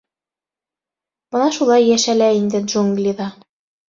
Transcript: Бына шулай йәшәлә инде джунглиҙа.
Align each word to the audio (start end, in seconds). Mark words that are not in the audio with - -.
Бына 1.35 1.49
шулай 1.57 1.85
йәшәлә 1.89 2.31
инде 2.39 2.63
джунглиҙа. 2.71 3.29